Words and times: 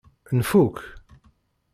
Nfuk? 0.39 0.77